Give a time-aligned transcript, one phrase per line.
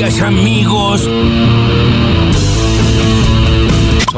[0.00, 1.10] Gracias amigos.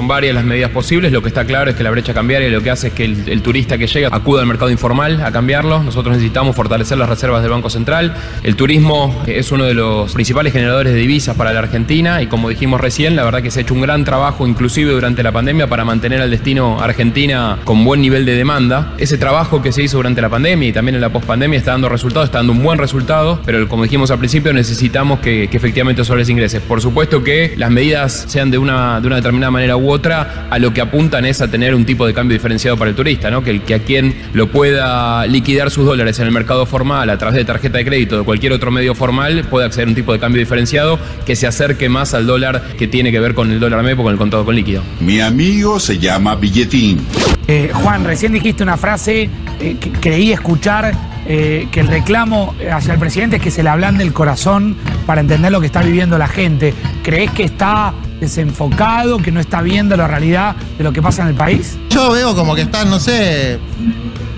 [0.07, 1.13] Varias las medidas posibles.
[1.13, 3.43] Lo que está claro es que la brecha cambiaria lo que hace es que el,
[3.43, 5.83] turista que llega acuda al mercado informal a cambiarlo.
[5.83, 8.15] Nosotros necesitamos fortalecer las reservas del Banco Central.
[8.43, 12.49] El turismo es uno de los principales generadores de divisas para la Argentina y como
[12.49, 15.67] dijimos recién, la verdad que se ha hecho un gran trabajo inclusive durante la pandemia
[15.69, 18.95] para mantener al destino Argentina con buen nivel de demanda.
[18.99, 21.89] Ese trabajo que se hizo durante la pandemia y también en la pospandemia está dando
[21.89, 26.03] resultados, está dando un buen resultado, pero como dijimos al principio necesitamos que, que efectivamente
[26.03, 26.63] esos soles ingresen.
[26.63, 30.59] Por supuesto que las medidas sean de una, de una determinada manera u otra, a
[30.59, 33.43] lo que apuntan es a tener un tipo de cambio diferenciado para el turista, ¿no?
[33.43, 37.19] Que, el, que a quien lo pueda liquidar sus dólares en el mercado formal a
[37.19, 39.95] través de tarjeta de crédito o de cualquier otro medio formal pueda acceder a un
[39.95, 43.51] tipo de cambio diferenciado que se acerque más al dólar que tiene que ver con
[43.51, 44.83] el dólar MEP o con el contado con líquido.
[45.01, 47.07] Mi amigo se llama Billetín.
[47.49, 49.29] Eh, Juan, recién dijiste una frase
[49.61, 50.93] eh, que creí escuchar
[51.27, 55.21] eh, que el reclamo hacia el presidente es que se le ablande el corazón para
[55.21, 56.75] entender lo que está viviendo la gente.
[57.03, 61.29] ¿Crees que está desenfocado, que no está viendo la realidad de lo que pasa en
[61.29, 61.77] el país?
[61.91, 63.59] Yo veo como que están, no sé,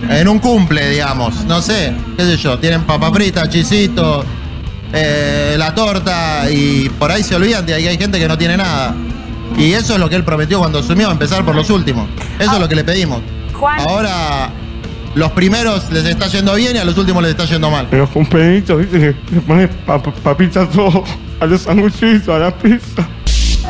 [0.08, 1.44] en un cumple, digamos.
[1.44, 4.24] No sé, qué sé yo, tienen papa frita, chisito,
[4.90, 8.56] eh, la torta y por ahí se olvidan de que hay gente que no tiene
[8.56, 8.94] nada.
[9.58, 12.08] Y eso es lo que él prometió cuando asumió, empezar por los últimos.
[12.38, 13.20] Eso es lo que le pedimos.
[13.52, 13.80] Juan.
[13.80, 14.50] Ahora
[15.14, 17.86] los primeros les está yendo bien y a los últimos les está yendo mal.
[17.90, 19.14] Pero con pedito, ¿viste?
[19.30, 21.05] Le pones pap papitas todo,
[21.38, 23.06] a los sanguchitos, a la pizza.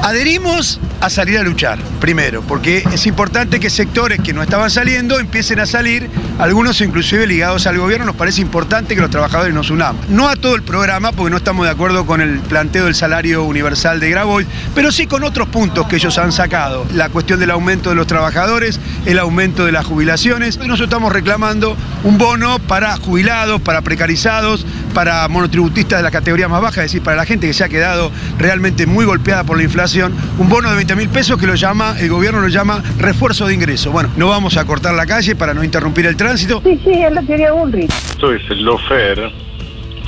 [0.02, 5.18] Adherimos a salir a luchar, primero, porque es importante que sectores que no estaban saliendo
[5.18, 9.70] empiecen a salir, algunos inclusive ligados al gobierno, nos parece importante que los trabajadores nos
[9.70, 10.08] unamos.
[10.08, 13.44] No a todo el programa, porque no estamos de acuerdo con el planteo del salario
[13.44, 16.86] universal de Grabois, pero sí con otros puntos que ellos han sacado.
[16.94, 20.58] La cuestión del aumento de los trabajadores, el aumento de las jubilaciones.
[20.58, 26.62] Nosotros estamos reclamando un bono para jubilados, para precarizados, para monotributistas de la categoría más
[26.62, 29.64] baja, es decir, para la gente que se ha quedado realmente muy golpeada por la
[29.64, 33.46] inflación, un bono de 20 mil pesos que lo llama, el gobierno lo llama refuerzo
[33.46, 33.90] de ingreso.
[33.90, 36.62] Bueno, no vamos a cortar la calle para no interrumpir el tránsito.
[36.64, 37.90] Sí, sí, él lo quería Bullrich.
[37.90, 39.32] Esto es el lofer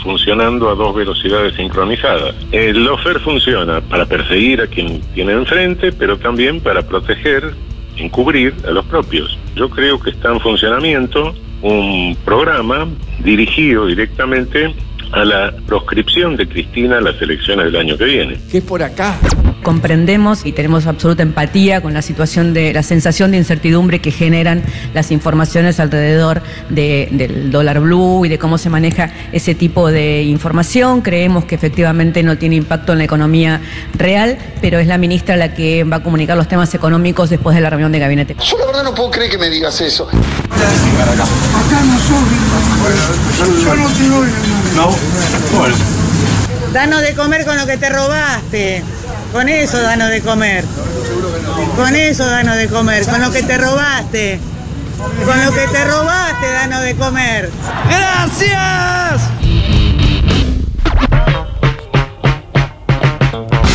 [0.02, 2.34] funcionando a dos velocidades sincronizadas.
[2.52, 7.54] El lofer funciona para perseguir a quien tiene enfrente, pero también para proteger,
[7.96, 9.36] encubrir a los propios.
[9.56, 11.34] Yo creo que está en funcionamiento
[11.66, 12.88] un programa
[13.18, 14.72] dirigido directamente
[15.12, 18.38] a la proscripción de Cristina a las elecciones del año que viene.
[18.50, 19.18] ¿Qué es por acá?
[19.66, 24.62] Comprendemos y tenemos absoluta empatía con la situación de la sensación de incertidumbre que generan
[24.94, 30.22] las informaciones alrededor de, del dólar blue y de cómo se maneja ese tipo de
[30.22, 31.00] información.
[31.02, 33.60] Creemos que efectivamente no tiene impacto en la economía
[33.94, 37.60] real, pero es la ministra la que va a comunicar los temas económicos después de
[37.60, 38.36] la reunión de gabinete.
[38.38, 40.06] Yo la verdad no puedo creer que me digas eso.
[40.06, 40.20] Acá
[41.82, 43.64] no soy.
[43.64, 44.28] Yo no te doy.
[44.76, 44.94] No.
[46.72, 48.84] Danos de comer con lo que te robaste.
[49.32, 50.64] Con eso danos de comer.
[51.76, 53.04] Con eso danos de comer.
[53.04, 54.40] Con lo que te robaste.
[55.24, 57.50] Con lo que te robaste, danos de comer.
[57.88, 59.30] ¡Gracias!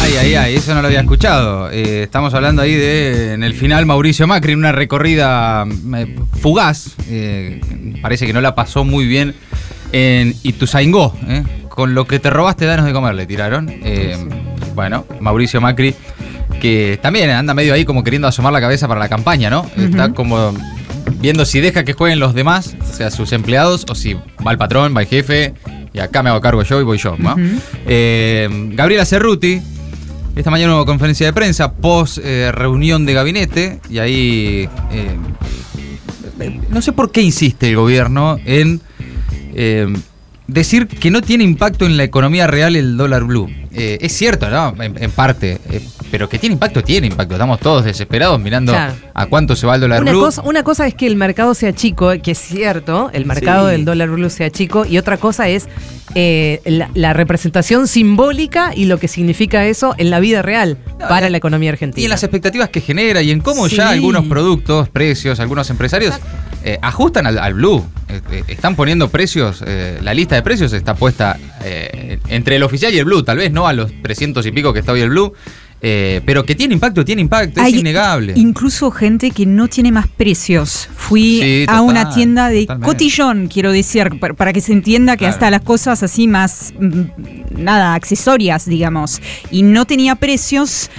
[0.01, 1.69] Ay, ay, ay, eso no lo había escuchado.
[1.71, 6.95] Eh, estamos hablando ahí de, en el final, Mauricio Macri, en una recorrida eh, fugaz.
[7.07, 7.61] Eh,
[8.01, 9.35] parece que no la pasó muy bien
[9.91, 11.15] en Ituzaingó.
[11.27, 11.43] ¿eh?
[11.69, 13.71] Con lo que te robaste, danos de comer, le tiraron.
[14.75, 15.95] Bueno, Mauricio Macri,
[16.61, 19.65] que también anda medio ahí como queriendo asomar la cabeza para la campaña, ¿no?
[19.77, 20.53] Está como
[21.19, 24.57] viendo si deja que jueguen los demás, o sea, sus empleados, o si va el
[24.57, 25.53] patrón, va el jefe,
[25.93, 27.35] y acá me hago cargo yo y voy yo, ¿no?
[27.85, 29.61] Eh, Gabriela Cerruti,
[30.35, 35.17] esta mañana hubo conferencia de prensa, post eh, reunión de gabinete, y ahí eh,
[36.69, 38.81] no sé por qué insiste el gobierno en
[40.47, 43.49] decir que no tiene impacto en la economía real el dólar blue.
[43.73, 44.73] Eh, es cierto, ¿no?
[44.83, 45.57] En, en parte.
[45.69, 47.35] eh, pero que tiene impacto, tiene impacto.
[47.35, 48.93] Estamos todos desesperados mirando Claro.
[49.13, 50.19] a cuánto se va el dólar Una blue.
[50.19, 53.71] cosa, una cosa es que el mercado sea chico, que es cierto, el mercado Sí.
[53.71, 55.69] del dólar blue sea chico, y otra cosa es
[56.13, 61.29] eh, la, la representación simbólica y lo que significa eso en la vida real para
[61.29, 62.01] la economía argentina.
[62.01, 63.77] Y en las expectativas que genera y en cómo Sí.
[63.77, 66.15] ya algunos productos, precios, algunos empresarios
[66.63, 67.83] eh, ajustan al, al blue.
[68.09, 72.63] Eh, eh, están poniendo precios, eh, la lista de precios está puesta eh, entre el
[72.63, 75.01] oficial y el blue, tal vez no a los 300 y pico que está hoy
[75.01, 75.33] el blue,
[75.83, 78.33] eh, pero que tiene impacto, tiene impacto, es innegable.
[78.35, 80.87] Incluso gente que no tiene más precios.
[80.95, 82.85] Fui Sí, a una tienda de totalmente.
[82.85, 85.33] cotillón, quiero decir, para, que se entienda que Claro.
[85.33, 87.01] hasta las cosas así más, mm,
[87.63, 89.21] nada, accesorias, digamos.
[89.49, 90.91] Y no tenía precios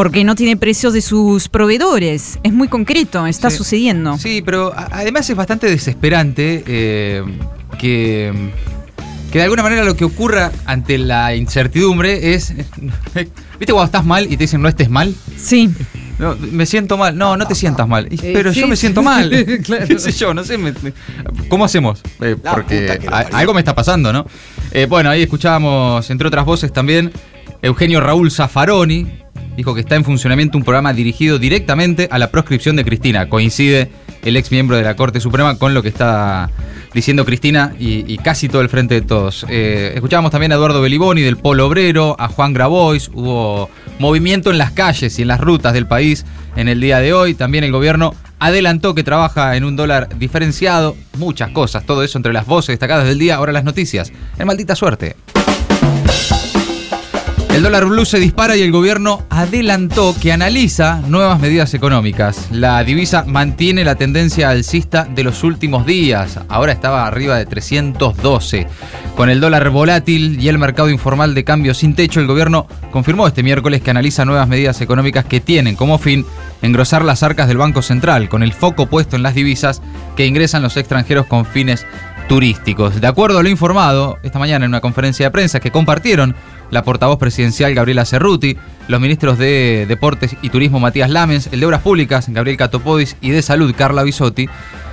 [0.00, 2.38] porque no tiene precios de sus proveedores.
[2.42, 3.58] Es muy concreto, está Sí.
[3.58, 4.16] sucediendo.
[4.16, 7.22] Sí, pero además es bastante desesperante eh,
[7.78, 8.32] que,
[9.30, 12.54] que de alguna manera lo que ocurra ante la incertidumbre es.
[13.14, 15.14] ¿Viste cuando estás mal y te dicen no estés mal?
[15.36, 15.68] Sí.
[16.18, 17.18] No, me siento mal.
[17.18, 18.06] No, no te sientas mal.
[18.10, 19.30] Eh, pero sí, yo me siento mal.
[19.64, 19.86] Claro.
[19.86, 20.32] ¿Qué sé yo?
[20.32, 20.56] No sé.
[20.56, 20.94] me- me-
[21.50, 22.00] ¿Cómo hacemos?
[22.22, 24.24] Eh, porque a- algo me está pasando, ¿no?
[24.72, 27.12] Eh, bueno, ahí escuchábamos, entre otras voces también,
[27.60, 29.19] Eugenio Raúl Zaffaroni.
[29.60, 33.28] Dijo que está en funcionamiento un programa dirigido directamente a la proscripción de Cristina.
[33.28, 33.90] Coincide
[34.22, 36.50] el ex miembro de la Corte Suprema con lo que está
[36.94, 39.44] diciendo Cristina y, casi todo el frente de todos.
[39.50, 43.68] Eh, escuchábamos también a Eduardo Beliboni del Polo Obrero, a Juan Grabois, hubo
[43.98, 46.24] movimiento en las calles y en las rutas del país
[46.56, 47.34] en el día de hoy.
[47.34, 52.32] También el gobierno adelantó que trabaja en un dólar diferenciado, muchas cosas, todo eso entre
[52.32, 54.10] las voces destacadas del día, ahora las noticias.
[54.38, 55.16] En maldita suerte.
[57.60, 62.48] El dólar blue se dispara y el gobierno adelantó que analiza nuevas medidas económicas.
[62.50, 66.40] La divisa mantiene la tendencia alcista de los últimos días.
[66.48, 68.66] Ahora estaba arriba de 312.
[69.14, 73.26] Con el dólar volátil y el mercado informal de cambio sin techo, el gobierno confirmó
[73.26, 76.24] este miércoles que analiza nuevas medidas económicas que tienen como fin
[76.62, 79.82] engrosar las arcas del Banco Central, con el foco puesto en las divisas
[80.16, 81.84] que ingresan los extranjeros con fines
[82.26, 83.00] turísticos.
[83.00, 86.36] De acuerdo a lo informado esta mañana en una conferencia de prensa que compartieron
[86.70, 88.56] la portavoz presidencial Gabriela Cerruti,
[88.88, 93.30] los ministros de Deportes y Turismo Matías Lamens, el de Obras Públicas Gabriel Catopodis y
[93.30, 94.48] de Salud Carla Bisotti,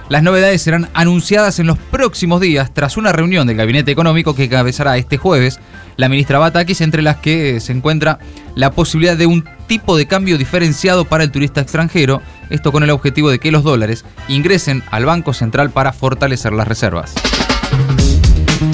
[0.10, 4.46] las novedades serán anunciadas en los próximos días tras una reunión del Gabinete Económico que
[4.46, 5.60] encabezará este jueves
[5.98, 8.20] la ministra Batakis, entre las que se encuentra
[8.56, 12.92] la posibilidad de un tipo de cambio diferenciado para el turista extranjero, esto con el
[12.92, 17.14] objetivo de que los dólares ingresen al Banco Central para fortalecer las reservas.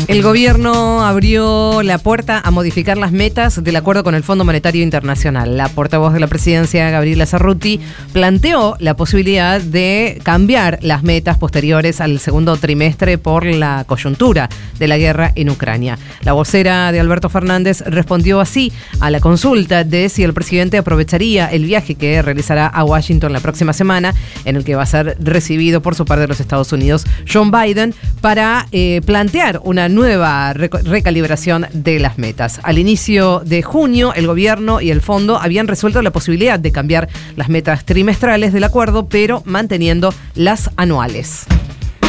[0.07, 4.81] El gobierno abrió la puerta a modificar las metas del acuerdo con el Fondo Monetario
[4.81, 5.57] Internacional.
[5.57, 7.79] La portavoz de la presidencia, Gabriela Cerruti,
[8.13, 14.49] planteó la posibilidad de cambiar las metas posteriores al segundo trimestre por la coyuntura
[14.79, 15.97] de la guerra en Ucrania.
[16.21, 21.47] La vocera de Alberto Fernández respondió así a la consulta de si el presidente aprovecharía
[21.47, 24.13] el viaje que realizará a Washington la próxima semana,
[24.45, 27.51] en el que va a ser recibido por su par de los Estados Unidos, John
[27.51, 32.59] Biden, para eh, plantear una nueva recalibración de las metas.
[32.61, 37.09] Al inicio de junio, el gobierno y el fondo habían resuelto la posibilidad de cambiar
[37.35, 41.47] las metas trimestrales del acuerdo, pero manteniendo las anuales.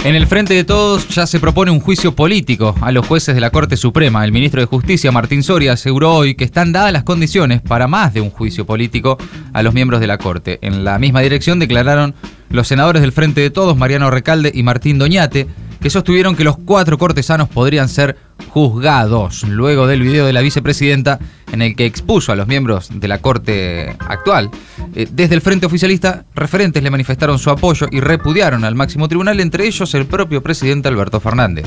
[0.04, 3.40] En el Frente de Todos ya se propone un juicio político a los jueces de
[3.40, 4.22] la Corte Suprema.
[4.22, 8.12] El ministro de Justicia, Martín Soria, aseguró hoy que están dadas las condiciones para más
[8.12, 9.16] de un juicio político
[9.54, 10.58] a los miembros de la Corte.
[10.60, 12.14] En la misma dirección declararon
[12.50, 15.46] los senadores del Frente de Todos, Mariano Recalde y Martín Doñate,
[15.84, 18.16] que sostuvieron que los cuatro cortesanos podrían ser
[18.48, 21.18] juzgados, luego del video de la vicepresidenta
[21.52, 24.50] en el que expuso a los miembros de la Corte actual.
[24.94, 29.40] Eh, Desde el Frente Oficialista, referentes le manifestaron su apoyo y repudiaron al máximo tribunal,
[29.40, 31.66] entre ellos el propio presidente Alberto Fernández.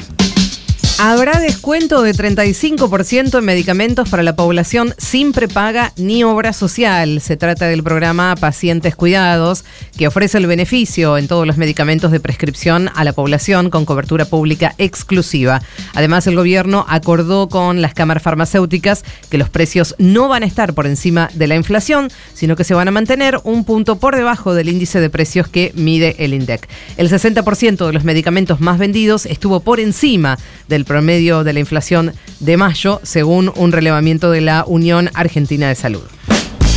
[1.00, 7.22] Habrá descuento de 35% en medicamentos para la población sin prepaga ni obra social.
[7.22, 9.64] Se trata del programa Pacientes Cuidados,
[9.96, 14.26] que ofrece el beneficio en todos los medicamentos de prescripción a la población con cobertura
[14.26, 15.62] pública exclusiva.
[15.94, 20.74] Además, el gobierno acordó con las cámaras farmacéuticas que los precios no van a estar
[20.74, 24.56] por encima de la inflación, sino que se van a mantener un punto por debajo
[24.56, 26.68] del índice de precios que mide el INDEC.
[26.98, 32.14] El 60% de los medicamentos más vendidos estuvo por encima del promedio de la inflación
[32.40, 36.04] de mayo, según un relevamiento de la Unión Argentina de Salud.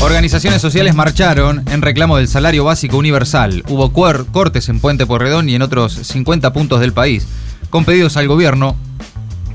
[0.02, 3.62] Organizaciones sociales marcharon en reclamo del salario básico universal.
[3.68, 7.26] Hubo cortes en Puente Porredón y en otros 50 puntos del país,
[7.68, 8.76] con pedidos al gobierno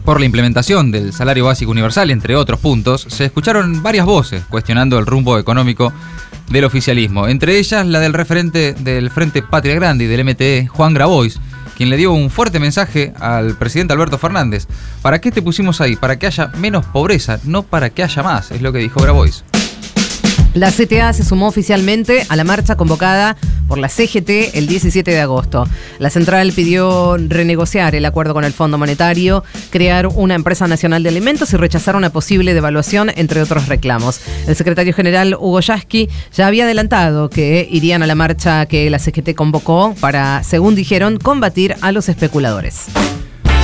[0.05, 3.07] por la implementación del salario básico universal, entre otros puntos.
[3.09, 5.91] Se escucharon varias voces cuestionando el rumbo económico
[6.49, 10.93] del oficialismo, entre ellas la del referente del Frente Patria Grande y del MTE, Juan
[10.93, 11.39] Grabois,
[11.75, 14.67] quien le dio un fuerte mensaje al presidente Alberto Fernández.
[15.01, 15.95] ¿Para qué te pusimos ahí?
[15.95, 19.43] Para que haya menos pobreza, no para que haya más, es lo que dijo Grabois.
[20.55, 23.35] La CTA se sumó oficialmente a la marcha convocada
[23.67, 25.67] por la CGT el 17 de agosto.
[25.99, 31.09] La central pidió renegociar el acuerdo con el Fondo Monetario, crear una empresa nacional de
[31.09, 34.21] alimentos y rechazar una posible devaluación, entre otros reclamos.
[34.47, 38.99] El secretario general Hugo Yasky ya había adelantado que irían a la marcha que la
[38.99, 42.85] CGT convocó para, según dijeron, combatir a los especuladores.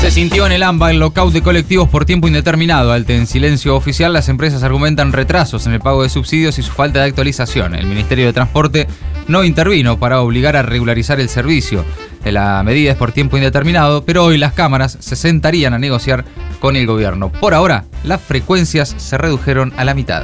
[0.02, 2.92] Se sintió en el AMBA el lockout de colectivos por tiempo indeterminado.
[2.92, 6.72] Ante en silencio oficial, las empresas argumentan retrasos en el pago de subsidios y su
[6.72, 7.76] falta de actualización.
[7.76, 8.88] El Ministerio de Transporte
[9.28, 11.86] no intervino para obligar a regularizar el servicio.
[12.26, 16.26] La medida es por tiempo indeterminado, pero hoy las cámaras se sentarían a negociar
[16.60, 17.32] con el gobierno.
[17.32, 20.24] Por ahora, las frecuencias se redujeron a la mitad.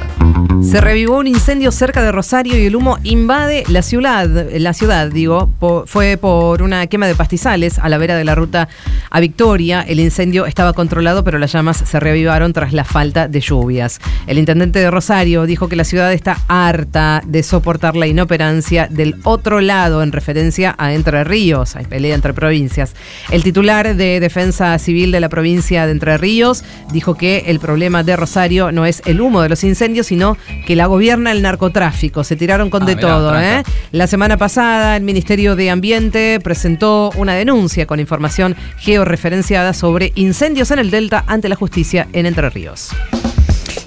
[0.62, 4.28] Se revivó un incendio cerca de Rosario y el humo invade la ciudad.
[4.52, 5.50] La ciudad, digo,
[5.86, 8.68] fue por una quema de pastizales a la vera de la ruta
[9.10, 9.82] a Victoria.
[9.86, 14.00] El incendio estaba controlado, pero las llamas se reavivaron tras la falta de lluvias.
[14.26, 19.16] El intendente de Rosario dijo que la ciudad está harta de soportar la inoperancia del
[19.24, 21.76] otro lado en referencia a Entre Ríos.
[21.76, 22.94] Hay pelea entre provincias.
[23.30, 28.02] El titular de Defensa Civil de la provincia de Entre Ríos dijo que el problema
[28.02, 32.24] de Rosario no es el humo de los incendios, sino que la gobierna el narcotráfico.
[32.24, 33.38] Se tiraron con Ah, de mirá, todo.
[33.38, 33.62] ¿eh?
[33.92, 40.70] La semana pasada, el Ministerio de Ambiente presentó una denuncia con información georreferenciada sobre incendios
[40.70, 42.88] en el Delta ante la justicia en Entre Ríos.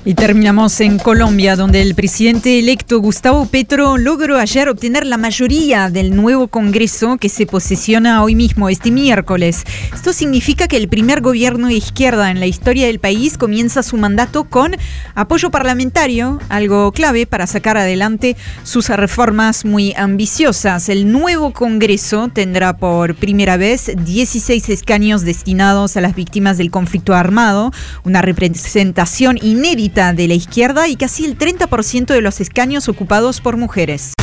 [0.04, 5.92] Y terminamos en Colombia, donde el presidente electo Gustavo Petro logró ayer obtener la mayoría
[5.92, 9.64] del nuevo Congreso que se posesiona hoy mismo, este miércoles.
[9.94, 13.96] Esto significa que el primer gobierno de izquierda en la historia del país comienza su
[13.96, 14.76] mandato con
[15.14, 20.90] apoyo parlamentario, algo clave para sacar adelante sus reformas muy ambiciosas.
[20.90, 27.14] El nuevo Congreso tendrá por primera vez 16 escaños destinados a las víctimas del conflicto
[27.14, 27.72] armado,
[28.04, 33.58] una representación inédita de la izquierda y casi el 30% de los escaños ocupados por
[33.58, 34.14] mujeres.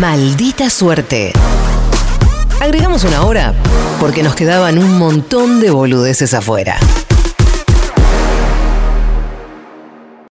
[0.00, 1.32] Maldita suerte.
[2.60, 3.54] Agregamos una hora
[4.00, 6.78] porque nos quedaban un montón de boludeces afuera.